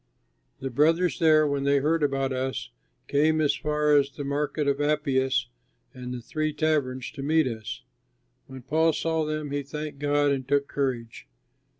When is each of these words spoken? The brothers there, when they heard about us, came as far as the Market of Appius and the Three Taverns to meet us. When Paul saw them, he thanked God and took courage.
The 0.61 0.71
brothers 0.71 1.19
there, 1.19 1.45
when 1.45 1.63
they 1.63 1.77
heard 1.77 2.01
about 2.01 2.33
us, 2.33 2.71
came 3.07 3.39
as 3.39 3.53
far 3.55 3.95
as 3.95 4.09
the 4.09 4.23
Market 4.23 4.67
of 4.67 4.81
Appius 4.81 5.47
and 5.93 6.11
the 6.11 6.21
Three 6.23 6.51
Taverns 6.53 7.11
to 7.11 7.21
meet 7.21 7.45
us. 7.45 7.83
When 8.47 8.63
Paul 8.63 8.93
saw 8.93 9.25
them, 9.25 9.51
he 9.51 9.61
thanked 9.61 9.99
God 9.99 10.31
and 10.31 10.47
took 10.47 10.67
courage. 10.67 11.27